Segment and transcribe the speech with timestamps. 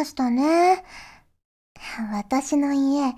[0.00, 0.82] ましたね。
[2.10, 3.14] 私の家、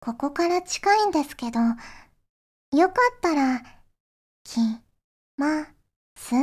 [0.00, 3.60] ここから近いんですけど、よかったら、
[4.44, 4.60] 来
[5.36, 5.66] ま、
[6.16, 6.30] す？
[6.36, 6.38] こ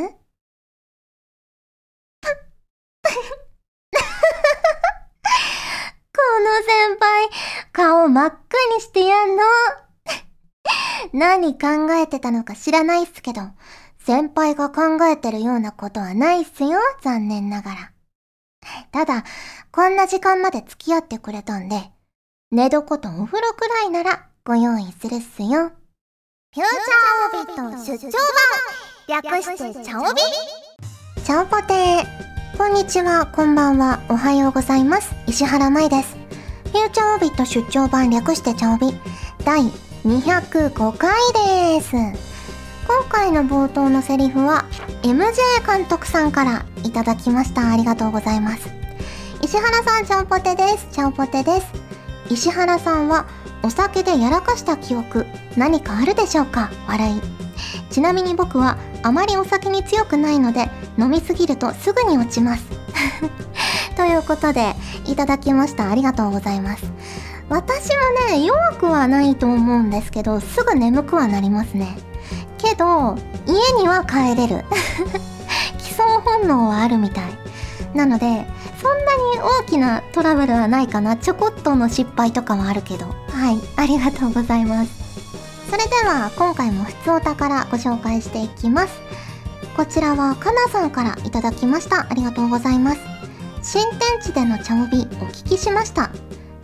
[6.42, 7.30] の先輩、
[7.72, 8.38] 顔真っ赤
[8.76, 9.44] にしてやんの。
[11.14, 13.44] 何考えてたのか知らないっすけど、
[14.00, 17.94] 先輩が考えてるようなことはないっすよ、残念ながら。
[18.92, 19.24] ただ、
[19.72, 21.92] こんな時間まで付き合ってくれたんで、
[22.52, 25.72] 寝床とお風呂くらいならご用意するっすよ。
[26.52, 28.18] フューチャーオビット出張
[29.08, 30.22] 版略してチャオビ
[31.24, 35.14] チャオポテーこんにちは、こんばんは、おはようございます。
[35.28, 36.18] 石原舞です。
[36.64, 38.98] フューチャーオビット出張版略してチャオビ
[39.46, 39.62] 第
[40.04, 41.14] 205回
[41.78, 42.39] です。
[42.90, 44.66] 今回の冒頭のセリフは
[45.04, 47.72] MJ 監督さんからいただきました。
[47.72, 48.68] ありがとうございます。
[49.44, 50.88] 石原さん、チャオポテです。
[50.92, 51.68] チャオポテです。
[52.32, 53.28] 石原さんは
[53.62, 56.72] お酒でやらかした記憶何かあるでしょうか？
[56.88, 57.22] 笑い。
[57.92, 60.68] ちなみに僕はあまりお酒に強くないので
[60.98, 62.66] 飲みすぎるとすぐに落ちます。
[63.98, 64.74] ということで、
[65.06, 65.92] いただきました。
[65.92, 66.92] ありがとうございます。
[67.50, 72.09] 私はね、弱くはないと思うんですけど、すぐ眠くはなりますね。
[72.62, 73.16] けど、
[73.48, 74.66] 家には帰れる。
[75.80, 77.24] 基礎本能はあるみたい。
[77.94, 78.46] なので、
[78.82, 81.18] そんなに大きなトラブルはないかな。
[81.18, 83.06] ちょこっとの失敗とかはあるけど。
[83.32, 84.92] はい、ありがとうございます。
[85.70, 88.94] それでは、今回も普通お宝ご紹介していきます。
[89.76, 92.08] こちらはかなさんからいただきました。
[92.10, 93.00] ありがとうございます。
[93.62, 96.12] 新天地での茶帯お聞きしました。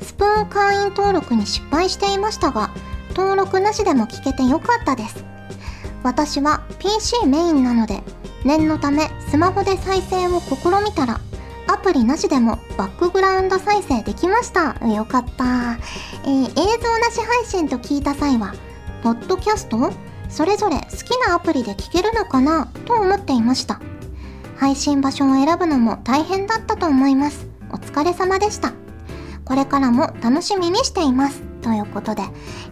[0.02, 2.72] スプーン会員登録に失敗していましたが、
[3.16, 5.35] 登録なしでも聞けてよかったです。
[6.06, 8.04] 私は PC メインなので、
[8.44, 11.20] 念のためスマホで再生を試みたら、
[11.68, 14.76] アプリなしでもバックグラウンド再生できました。
[14.88, 15.80] よかった。
[16.24, 18.54] えー、映像なし配信と聞いた際は、
[19.02, 19.92] ポッドキャスト
[20.30, 22.68] それぞれ好きなアプリで聞けるのかな？
[22.86, 23.82] と思っていました。
[24.58, 27.48] 配信場所を選ぶのも大変だったと思います。
[27.72, 28.74] お疲れ様でした。
[29.44, 31.55] これからも楽しみにしています。
[31.66, 32.22] ということで、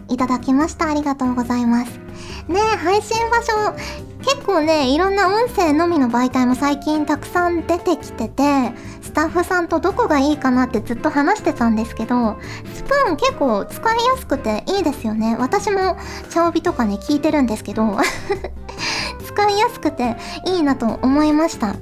[0.08, 0.88] いただきました。
[0.88, 1.98] ありがとうございます。
[2.46, 3.74] ねえ、配信場所、
[4.22, 8.72] 結構ね、いろんな音声のみの媒体も最近たくさん出てきてて、
[9.02, 12.36] スタッフさんとどこがいいかなってずっと話してたんですけど、
[12.72, 15.36] スプーン結構使いやすくていいですよね。
[15.40, 15.96] 私も
[16.30, 17.98] 茶帯とかね、聞いてるんですけど、
[19.26, 20.16] 使いやすくて
[20.46, 21.74] いいなと思いました。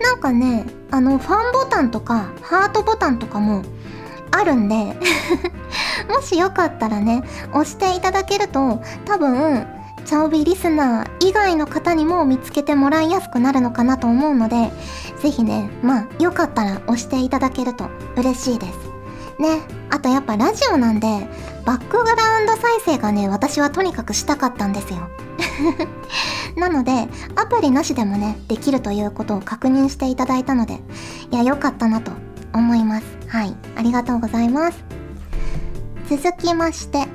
[0.00, 3.62] なんかね、あの、ファンボタンとか、ハートボタンとかも、
[4.32, 4.74] あるんで
[6.08, 7.22] もしよかったらね、
[7.52, 9.66] 押していただけると、多分、
[10.04, 14.72] チャオビリスナー以外の方にも見つけてもらいやすくなるのかなと思うので、
[15.20, 18.78] ぜひね、まあ、よかったら押していただけると嬉しいです。
[19.38, 19.60] ね、
[19.90, 21.06] あとやっぱラジオなんで、
[21.64, 25.08] バックグラウンド再生がね、私はとにかくしたかったんですよ。
[26.56, 30.80] なので、アプリなしでもね、できるということを確認していただいたので、
[31.30, 32.12] いや、よかったなと
[32.54, 33.06] 思います。
[33.28, 33.54] はい。
[33.76, 34.84] ありがとうございます。
[36.08, 37.06] 続きまして、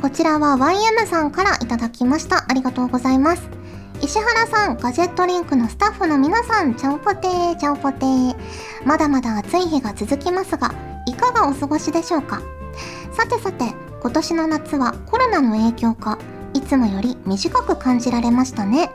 [0.00, 2.46] こちらは YM さんからいただきました。
[2.48, 3.42] ありがとうございます。
[4.02, 8.34] 石原さん、ガジェットリンクのスタッフの皆さん、ちゃんぽてー、ちゃんぽてー。
[8.86, 10.72] まだまだ暑い日が続きますが、
[11.06, 12.40] いかがお過ごしでしょうか？
[13.12, 16.18] さてさて、今年の夏はコロナの影響か、
[16.54, 18.90] いつもより短く感じられましたね。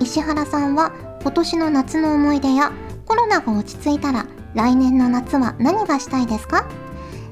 [0.00, 2.70] 石原さんは今年の夏の思い出や
[3.06, 6.66] コロナが落ち着いたら来年の夏は何がしたいですか？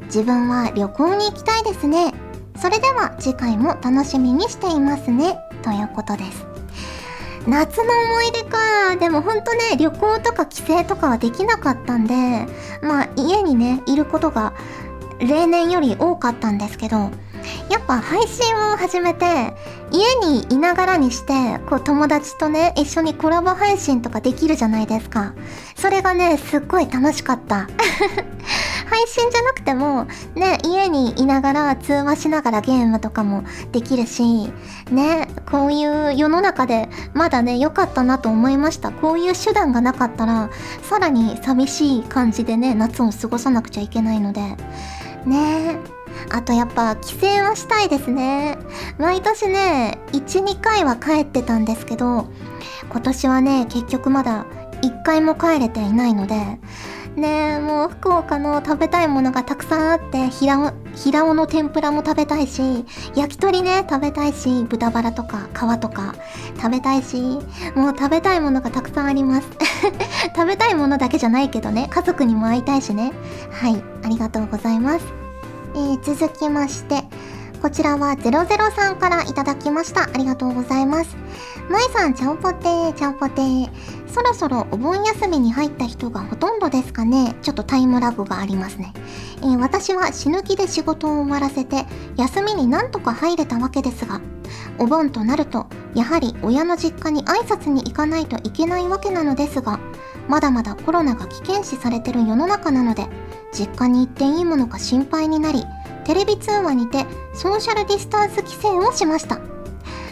[0.05, 2.13] 自分は旅行に行きたいですね。
[2.61, 5.39] それでは次回も楽しみにしていますね。
[5.63, 6.47] ということです。
[7.49, 8.97] 夏の思い出か。
[9.01, 12.47] でもほんとね、旅行とか帰省とかはできなかったんで、
[12.83, 14.53] まあ家にね、いることが
[15.19, 17.11] 例年より多かったんですけど、
[17.71, 19.55] やっぱ配信を始めて
[19.91, 25.35] 家にいながらにしてこう友達とね一緒にコラボ配信とかできるじゃないですか。
[25.77, 27.69] それがねすっごい楽しかった。
[28.87, 34.53] 配信じゃなくてもね家にいながら通話しながらゲームとかもできるし
[34.91, 38.91] ねこういう世の中でまだね良かったなと思いました。
[38.91, 40.51] こういう手段がなかったら
[40.83, 44.57] さらに寂しい感じでね夏を過ごさなくちゃいけないので。
[45.25, 45.94] ね。
[46.31, 48.59] あとやっぱ帰省はしたいですね。
[48.99, 52.29] 毎年ね、1、2回は帰ってたんですけど、
[52.91, 54.47] 今年はね、結局まだ
[54.83, 56.59] 1回も帰れていないので、
[57.17, 62.85] ねもう福岡の食べたいものがたくさんあって平尾の天ぷらも食べたいし
[63.15, 66.15] 焼き鳥ね食べたいし豚バラとか皮とか
[66.57, 67.21] 食べたいし
[67.75, 69.49] もう食べたいものがたくさんあります。
[70.35, 73.13] 食べたいものだけじゃないけどね家族にも会いたいしね。
[73.51, 75.05] はいありがとうございます、
[75.75, 77.03] えー、続きまして
[77.65, 80.03] こちらは003からいただきました。
[80.03, 81.17] ありがとうございます。
[81.71, 83.71] まいさん、ちゃんぽてー、ちゃんぽてー。
[84.07, 87.35] そろそろお盆休みに入った人がほとんどですかね。
[87.41, 88.93] ちょっとタイムラグがありますね。
[89.39, 91.87] えー、私は死ぬ気で仕事を終わらせて、
[92.17, 94.21] 休みになんとか入れたわけですが、
[94.79, 99.81] お盆となると、やはり親の実家に挨拶に行かないといけないわけなのですが、
[100.29, 103.07] まだまだコロナが危険視されてる世の中なので、
[103.53, 105.65] 実家に行っていいものか心配になり、
[106.05, 109.39] テレビ通話にてソーシャルディスタンス規制をしました。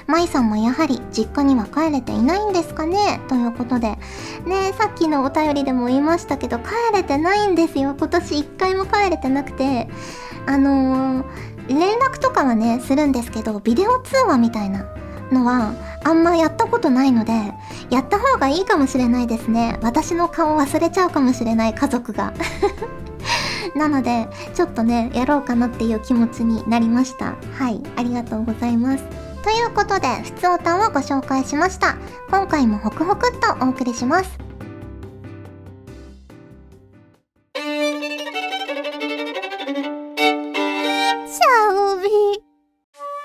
[0.06, 3.20] 舞さんもやはり実家には帰れていないんですかね？
[3.29, 3.99] ということで。
[4.47, 7.94] ねさっきのお便りでも言いましたけど、帰れてないんですよ。
[7.97, 9.88] 今年1回も帰れてなくて。
[10.44, 11.25] あのー、
[11.69, 14.85] 連絡とかはね、するんですけど、ビデオ通話みたいな
[15.32, 15.75] のは、
[16.05, 17.32] あんまやったことないので、
[17.90, 19.79] やった方がいいかもしれないですね。
[19.82, 22.32] 私の顔忘れちゃうかもしれない家族が。
[23.75, 27.34] なので、ちょっとね、やろうかなっていう気持ちになりました。
[27.58, 29.05] はい、ありがとうございます。
[29.43, 31.96] ということで、ふつおたをご紹介しました。
[32.31, 34.52] 今回もホクホクっとお送りします。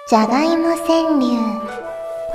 [0.09, 1.66] じゃがいも川柳。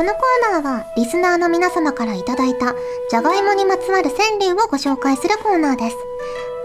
[0.03, 2.75] このコーナーはリスナーの皆様からいただいた
[3.09, 5.97] じゃがいもにまつわる川柳をご紹介するコーナーです。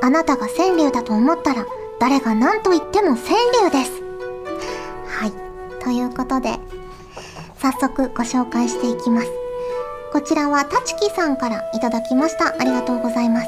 [0.01, 1.67] あなたが川柳だと思ったら
[1.99, 4.01] 誰が何と言っても川柳です。
[5.05, 5.83] はい。
[5.83, 6.57] ということで、
[7.61, 9.27] 早速ご紹介していきます。
[10.11, 12.55] こちらはたちきさんからいただきました。
[12.59, 13.47] ありがとうございます。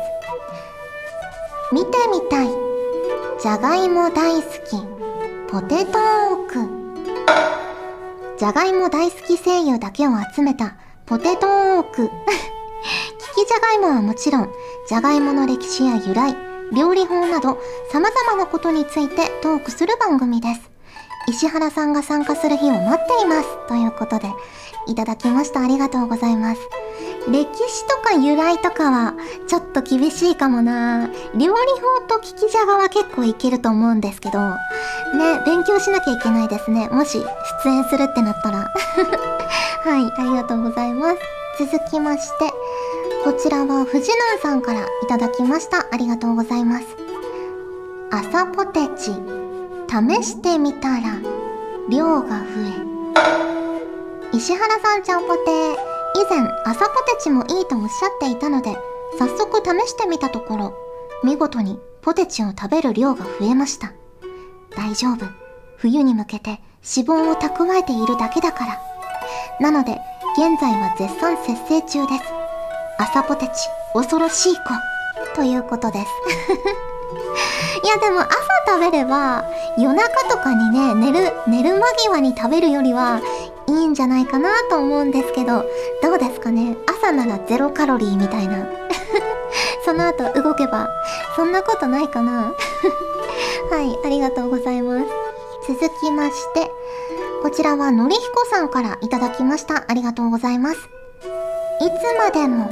[1.72, 2.50] 見てみたい。
[3.42, 5.52] じゃがいも大好き。
[5.52, 7.59] ポテトーク。
[8.40, 12.04] じゃがいも大好き声優だけを集めたポテトーク。
[12.08, 12.10] 聞
[13.36, 14.50] きじゃがいもはもちろん、
[14.88, 16.38] じゃがいもの歴史や由来、
[16.72, 17.58] 料理法など
[17.92, 20.72] 様々なことについてトークする番組です。
[21.28, 23.68] 石原さんが参加する日を待っています。
[23.68, 24.32] ということで、
[24.88, 25.60] いただきました。
[25.60, 26.62] ありがとうございます。
[27.28, 29.14] 歴史とか由来とかは
[29.48, 34.56] ちょっと厳しいかもな料理法と聞きじゃがは結構いけると思うんですけど、ね、
[35.46, 36.88] 勉強しなきゃいけないですね。
[36.90, 37.20] もし
[37.64, 38.72] 出演するってなったら。
[39.84, 41.18] はい、ありがとうございます。
[41.60, 42.54] 続きまして、
[43.24, 45.88] こちらは藤南さんからいただきました。
[45.92, 46.86] ありがとうございます。
[48.12, 49.12] 朝ポテチ、
[49.90, 51.20] 試してみたら、
[51.90, 52.36] 量が増
[54.34, 54.38] え。
[54.38, 58.78] 石原さんちゃんぽて、以前朝ポテチもいいとおっしゃっていたので、
[59.18, 60.74] 早速試してみたところ、
[61.24, 63.94] 見事にポテチを食べる量が増えました。
[64.76, 65.26] 大丈夫。
[65.78, 66.60] 冬に向けて
[66.96, 68.82] 脂肪を蓄えているだけだから。
[69.60, 70.00] なので、
[70.38, 72.24] 現在は絶賛節制中です。
[72.98, 73.52] 朝ポテチ、
[73.94, 74.62] 恐ろしい子。
[75.36, 76.06] ということです。
[77.84, 78.30] いやでも朝
[78.68, 79.46] 食べれば
[79.78, 83.22] 夜中とかにね、寝る、寝る間際に食べるよりは
[83.70, 85.64] いいんじゃないかなと思うんですけど、
[86.02, 86.76] どうですかね？
[86.88, 88.68] 朝ならゼロカロリーみたいな。
[89.86, 90.90] その後動けば、
[91.36, 92.54] そんなことないかな？
[93.72, 95.06] はい、ありがとうございます。
[95.68, 96.72] 続きまして、
[97.44, 99.86] こちらはのりひこさんからいただきました。
[99.88, 100.78] ありがとうございます。
[101.82, 102.70] いつまでも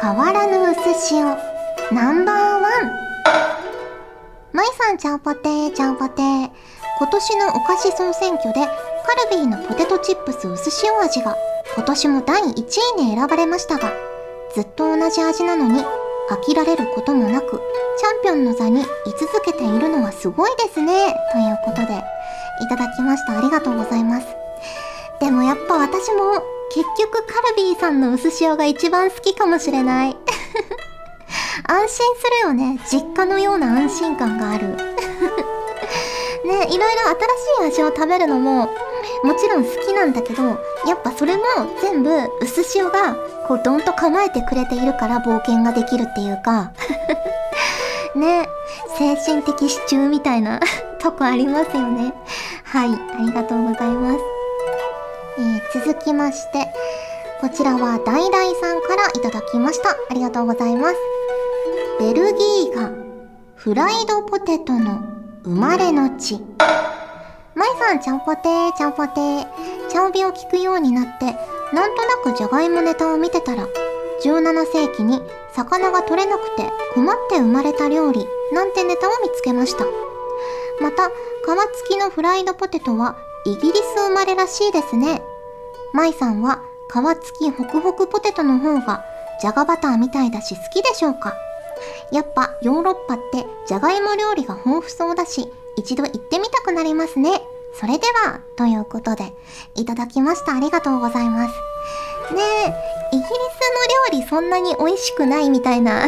[0.00, 1.36] 変わらぬ薄塩
[1.92, 2.62] ナンバーワン
[4.52, 6.50] まいさんちゃんぽてーちゃんぽてー
[6.98, 8.60] 今年のお菓子総選挙で
[9.06, 11.36] カルビーのポテトチップス薄塩味が
[11.74, 12.46] 今年も第1
[12.98, 13.92] 位に選ばれましたが
[14.54, 15.80] ずっと同じ味なのに
[16.30, 17.60] 飽きられることもなく
[17.98, 18.84] チャンピオンの座に居
[19.18, 22.02] 続けているのはすごいですねということで
[22.62, 24.26] いただきましたありがとうございます
[25.20, 26.42] でもやっぱ私も
[26.74, 30.16] 結局カルビーさんの薄塩が一番好きかもしれない。
[31.68, 32.80] 安心するよね。
[32.90, 34.66] 実家のような安心感がある。
[36.44, 37.02] ね、いろいろ
[37.62, 38.68] 新しい味を食べるのも
[39.24, 40.42] もちろん好きなんだけど、
[40.86, 41.42] やっぱそれも
[41.80, 42.10] 全部
[42.42, 43.14] 薄塩が
[43.48, 46.72] こうドンと構えてくれているから冒険ができるっていうか
[48.14, 48.46] ね、
[48.98, 50.60] 精神的支柱みたいな
[51.00, 52.12] とこありますよね。
[52.64, 54.18] はい、ありがとうございます。
[55.38, 56.68] えー、続きまして、
[57.40, 59.90] こちらはダイダイさんからいただきました。
[59.90, 60.96] ありがとうございます。
[61.98, 62.90] ベルギーが
[63.56, 65.00] フライドポテトの
[65.44, 66.40] 生まれの地。
[67.54, 69.46] マイさん、ちゃんぽてー、ちゃんぽてー。
[69.88, 71.26] ちゃんびを聞くようになって、
[71.72, 73.68] なんとなくじゃがいもネタを見てたら、
[74.24, 75.22] 17世紀に
[75.54, 79.84] 魚が取れなくて困って生まれた料理なんてネタを見つけました。
[80.80, 81.10] また、皮
[81.76, 85.22] 付きのフライドポテトはイギリス生まれらしいですね。
[85.92, 89.04] 舞さんは皮付きホクホクポテトの方が
[89.40, 91.34] じゃがバターみたいだし好きでしょうか
[92.10, 97.42] やっぱヨーロッパってじゃがいも料理が豊富そうだし一度行ってみたくなりますね。
[97.74, 99.34] それでは、ということで、
[99.74, 100.56] いただきました。
[100.56, 101.54] ありがとうございます。
[102.34, 102.40] ね
[103.12, 103.30] え、イギリス
[104.12, 106.06] の料理そんなに美味しくないみたいな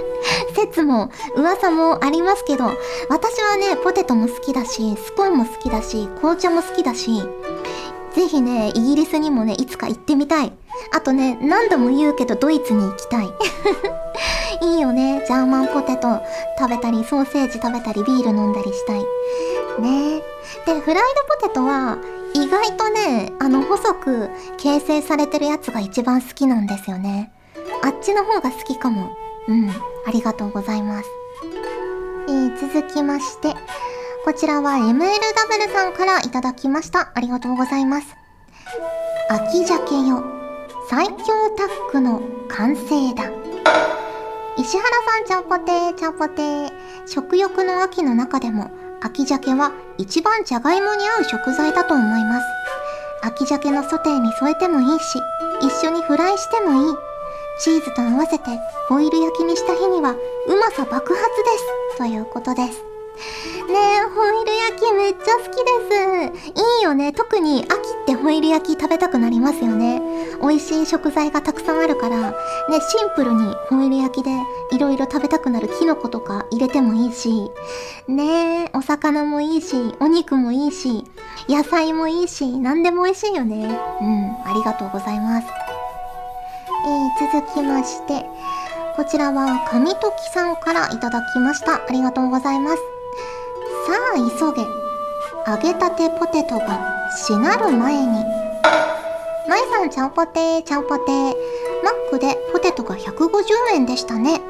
[0.54, 2.64] 説も、噂もありますけど、
[3.08, 7.22] 私はね、ポテトも好きだし、スコーンも好きだし、紅茶も好きだし、
[8.16, 10.52] ぜひね、イギリスにもね、いつか行ってみたい。
[10.90, 13.26] あとね、何度も言うけど、ドイツに行きたい。
[14.66, 16.22] いいよね、ジャーマンポテト
[16.58, 19.00] 食べたり、ソーセージ食べたり、ビール飲んだりしたい。
[19.82, 20.22] ね
[20.64, 21.98] で、フライドポテトは、
[22.32, 27.30] 意外とね、あの、細く形成されてるやつが一番好きなんですよね。
[27.82, 29.10] あっちの方が好きかも。
[29.46, 29.70] うん、
[30.06, 31.10] ありがとうございます。
[32.28, 33.54] えー、続きまして、
[34.26, 37.12] こちらは MLW さんからいただきました。
[37.14, 38.16] ありがとうございます。
[39.30, 40.24] 秋鮭よ、
[40.90, 41.14] 最強
[41.56, 43.30] タッグの完成だ。
[44.58, 46.72] 石原さん、ちゃんぽてー、ちゃんぽてー。
[47.06, 52.46] 食欲の秋の中でも、秋鮭は一番じゃがいもに合う食材だと思います。
[53.22, 55.20] 秋鮭のソテーに添えてもいいし、
[55.60, 56.96] 一緒にフライしてもいい。
[57.60, 58.50] チーズと合わせて
[58.88, 60.10] ホイル焼きにした日には
[60.48, 61.14] うまさ爆発で
[61.94, 61.98] す。
[61.98, 62.95] ということです。
[63.68, 63.74] ね、
[64.14, 66.60] ホイル焼きめっちゃ好きです。
[66.78, 67.12] いいよね。
[67.12, 67.72] 特に秋っ
[68.06, 70.00] てホイル焼き食べたくなりますよね。
[70.40, 72.34] 美味しい食材がたくさんあるから、ね、
[72.80, 74.30] シンプルにホイル焼きで
[74.72, 77.50] いろいろ食べたくなるキノコとか入れてもいいし、
[78.06, 81.04] ね、お魚もいいし、お肉もいいし、
[81.48, 83.66] 野菜もいいし、何でも美味しいよね。
[84.00, 85.46] うん、ありがとうございます。
[86.86, 88.24] えー、続きまして、
[88.96, 90.00] こちらは神時
[90.32, 91.74] さんからいただきました。
[91.74, 92.95] ありがとうございます。
[93.86, 94.66] さあ急げ。
[95.46, 96.80] 揚げたてポテトが
[97.16, 98.24] しなる前に。
[99.48, 101.34] まいさんちゃんぽてーちゃんぽてー。
[101.84, 104.40] マックでポテトが150円でしたね。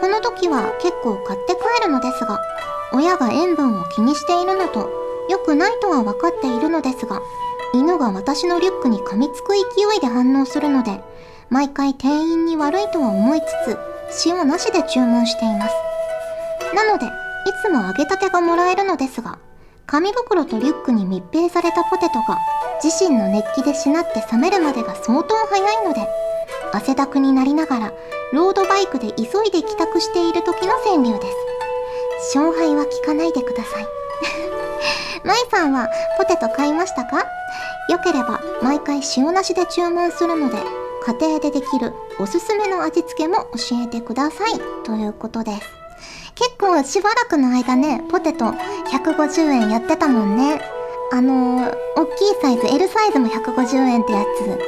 [0.00, 2.38] この時は結構買って帰るのですが
[2.92, 4.88] 親が塩分を気にしているのと
[5.28, 7.20] 良くないとは分かっているのですが
[7.74, 9.60] 犬が私のリュックに噛みつく勢
[9.96, 11.02] いで反応するので
[11.50, 13.44] 毎回店員に悪いとは思いつ
[14.14, 15.74] つ塩なしで注文しています。
[16.74, 17.06] なので
[17.48, 19.38] いつも揚げたてがもらえるのですが、
[19.86, 22.38] 紙袋とリュックに密閉されたポテトが
[22.84, 26.06] 自身の熱気でしなって冷めるまでが相当早いので、
[26.74, 27.92] 汗だくになりながら
[28.34, 31.26] ロードバイクで急いで帰宅している時の川柳で
[32.30, 32.36] す。
[32.36, 33.86] 勝敗は聞かないでください。
[35.24, 35.88] マイさんは
[36.18, 37.24] ポテト買いましたか？
[37.88, 40.58] よければ毎回塩なしで注文するので、
[41.06, 44.60] 家庭でできるおすすめの味付けも教えてください。
[44.84, 45.77] ということです。
[46.38, 50.60] 結構しばらくの間ね、ポテト150円やってたもんね。
[51.10, 54.58] あのー、大きいサイズ、L サイズも150円ってやつ。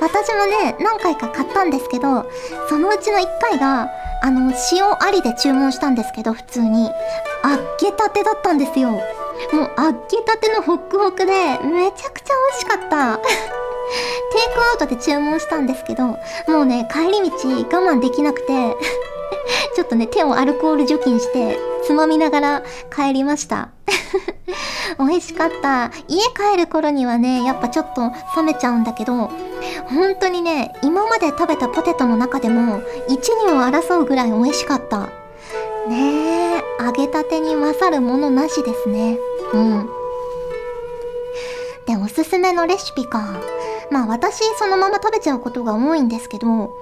[0.00, 2.24] 私もね、何回か買ったんですけど、
[2.68, 3.90] そのうちの1回が、
[4.22, 6.84] あの、塩ありで注文したんですけど、普通に。
[6.86, 8.90] 揚げたてだったんですよ。
[8.90, 9.02] もう
[9.76, 13.18] 揚げたてのホックホクで、めちゃくちゃ美味しかった。
[13.20, 16.16] テイクアウトで注文したんですけど、も
[16.62, 17.36] うね、帰り道
[17.78, 18.76] 我慢できなくて
[19.74, 22.62] ちょっとね、手をアルコール除菌して、つまみながら
[22.94, 23.70] 帰りました。
[24.98, 25.90] 美味しかった。
[26.08, 29.30] 家帰る頃にはね、やっぱちょっと冷めちゃうんだけど、
[29.86, 35.08] 本当にね、今まで食べたポテトの中でも、一二を争うぐらい美味しかった。
[35.88, 39.18] ねえ、揚げたてに勝るものなしですね。
[39.52, 39.88] うん。
[41.86, 43.40] で、おすすめのレシピか。
[43.90, 46.72] まあ私そのまま食べちゃうことが多いんですけど、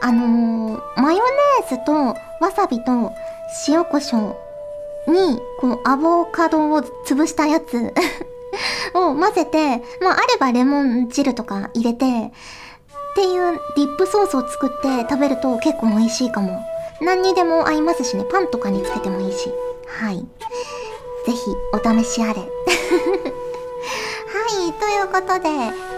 [0.00, 2.16] あのー、マヨネーズとわ
[2.54, 3.12] さびと
[3.68, 4.46] 塩コショウ
[5.12, 7.94] に、こう、アボカドを潰したやつ
[8.94, 16.60] を混ぜて、まあ、あればレモン汁とか入れて、っていうディップソースを作って食べると結構美味しいかも。
[17.00, 19.50] 何にでも合いますしね、パンとかにつけてもいいし。
[19.86, 20.18] はい。
[21.26, 21.38] ぜひ、
[21.72, 22.34] お試しあれ。
[22.36, 22.46] は
[24.68, 25.48] い、ということで、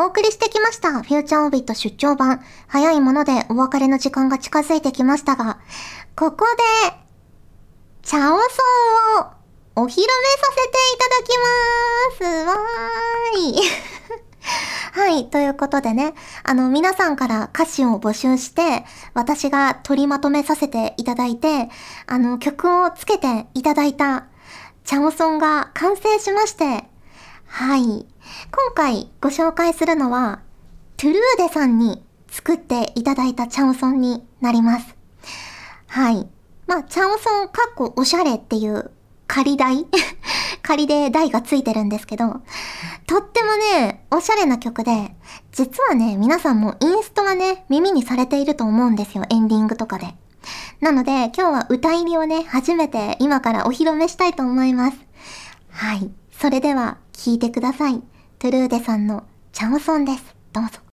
[0.00, 1.02] お送りしてきました。
[1.02, 2.42] フューチャーオービット出張版。
[2.68, 5.58] 早いものでお別れの時間が近づいてきましたが、
[6.16, 6.46] ここ
[6.86, 6.96] で、
[8.00, 8.34] チャオソン
[9.20, 9.40] を
[9.76, 12.46] お披露目させていただきます。
[12.46, 15.10] わーい。
[15.12, 15.28] はい。
[15.28, 16.14] ということでね、
[16.44, 21.68] あの、皆さんから歌詞を募集して、私が取りまとめさせていただいて、
[22.06, 24.28] あの、曲をつけていただいた、
[24.84, 26.84] チャオソンが完成しまして、
[27.44, 28.06] はい。
[28.50, 30.40] 今回ご紹介するのは、
[30.96, 34.96] トゥルーデさんに作っていただいたチャオソンになります。
[35.86, 36.28] はい。
[36.66, 38.90] まあ、チャオソンかっこおしゃれっていう
[39.26, 39.86] 仮台
[40.62, 42.42] 仮で台がついてるんですけど、
[43.06, 45.16] とってもね、おしゃれな曲で、
[45.52, 50.14] 実はね、皆さんもインストがね、耳にされていると思うんですよ、エンディングとかで。
[50.80, 54.96] なので、今日は歌入りをね、初めて今からお披露目したいと思います。
[55.70, 56.10] はい。
[56.30, 58.02] それでは、聴いてください。
[58.42, 60.34] トゥルーデさんのチャオソンです。
[60.54, 60.89] どうぞ。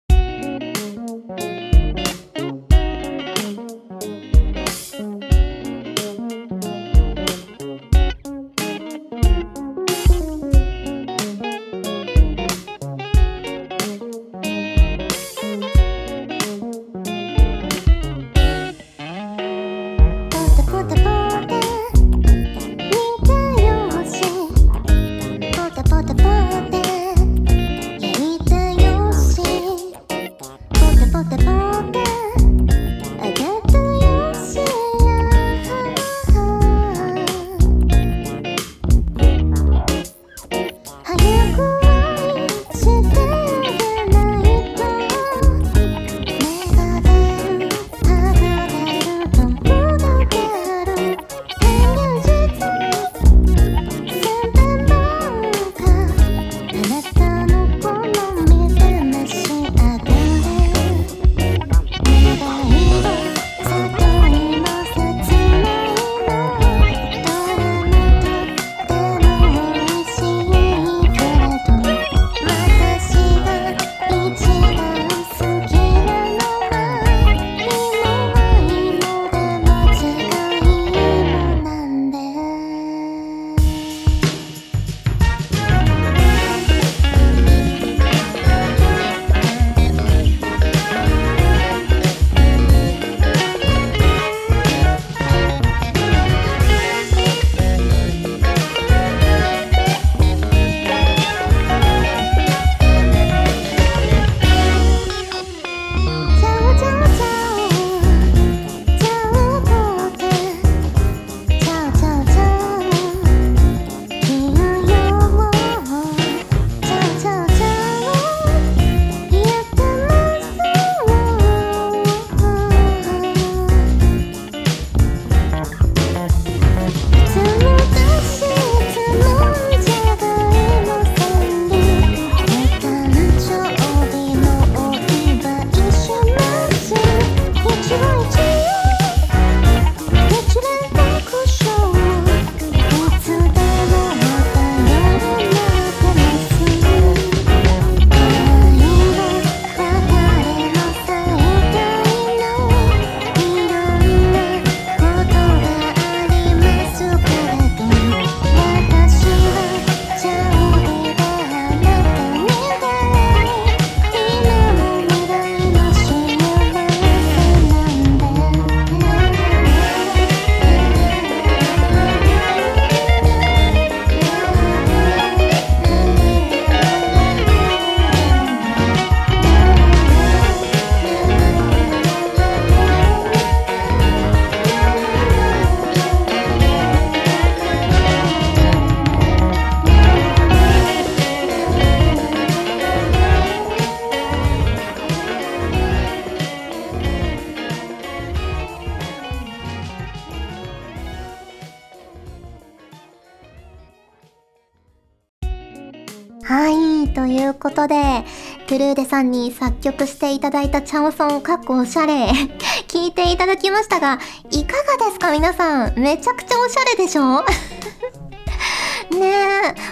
[208.96, 212.30] デさんに作曲していただいたチャオソン、かっこおしゃれ、
[212.88, 216.00] 聞いていただきましたが、いかがですか皆さん？
[216.00, 217.44] めちゃくちゃおしゃれでしょ？
[219.16, 219.28] ね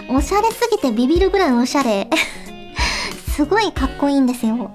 [0.08, 2.10] え、おしゃれすぎてビビるぐらいおしゃれ。
[3.36, 4.72] すごいかっこいいんですよ。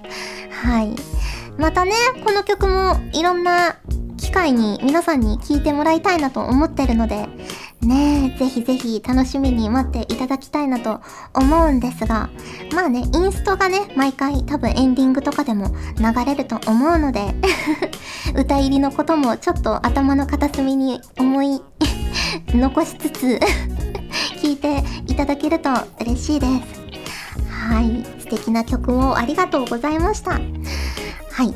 [0.62, 0.94] はい。
[1.56, 1.92] またね、
[2.24, 3.76] この曲もいろんな
[4.16, 7.26] 機会に皆さんに聴いてもらいたいなと思ってるので、
[7.82, 11.00] ねえ、ぜひぜひ楽しみに待っていただきたいなと
[11.32, 12.28] 思うんですが、
[12.72, 17.34] まあね、インストがね、毎回多分エンディングとかでも流れると思うので、
[18.34, 21.62] 歌入りのこともちょっと頭の片隅に思い
[22.48, 23.40] 残しつつ
[24.42, 26.78] 聞いていただけると嬉しいです。
[27.48, 30.32] はい、素敵な曲をありがとうございました。
[30.32, 31.54] はい、という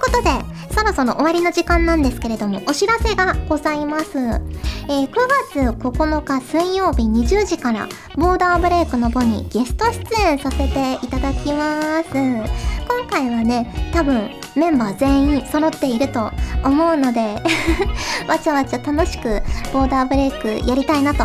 [0.00, 0.30] ことで、
[0.78, 4.16] そろそろ終わりの時間なんですけれども、お知らせがございます。
[4.16, 5.12] えー、9
[5.52, 12.10] 月9日水曜日20時から、ボーダーブレイクのボにゲスト出演させていただきます。
[12.12, 16.30] 今回はね、多分メンバー全員揃っていると
[16.64, 17.36] 思うので
[18.28, 21.24] わちゃわちゃ楽しくボーダーブレイクやりたいなと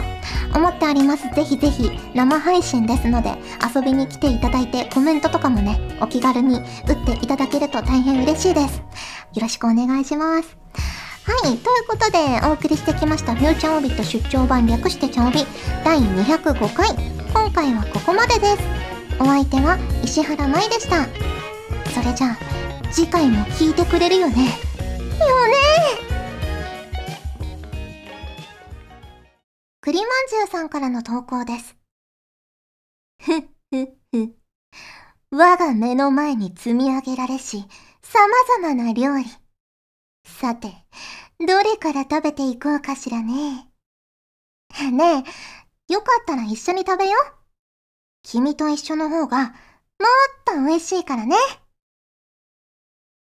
[0.55, 1.29] 思っております。
[1.33, 3.33] ぜひぜひ生配信ですので
[3.75, 8.81] 遊びに来ていただいてコメントとかもね、お気軽に打っていただけると大変嬉しいです。
[9.43, 10.58] ろしくお願いします。
[11.25, 15.45] はい、ということでお送りしてきましたフューチャーオビット出張版略してチャオビ
[15.84, 16.89] 第205回。
[17.34, 18.58] 今回はここまでです。
[19.19, 21.06] お相手は石原舞でした。
[21.91, 22.38] それじゃあ、
[22.91, 24.36] 次回も聞いてくれるよね。
[24.36, 25.53] よね
[29.82, 31.75] 栗まんじゅうさんからの投稿です。
[33.21, 34.34] ふっふっふ。
[35.32, 37.65] 我が目の前に積み上げられし、
[38.03, 39.25] 様々な料理。
[40.25, 40.67] さて、
[41.39, 43.67] どれから食べていこうかしらね。
[44.91, 45.23] ね
[45.89, 47.33] え、よかったら一緒に食べよう。
[48.23, 49.55] 君と一緒の方が、もっ
[50.45, 51.35] と美味しいからね。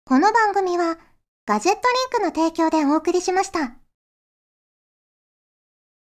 [0.05, 0.97] この番組は、
[1.45, 1.81] ガジェット
[2.21, 3.80] リンクの提供でお送りしました。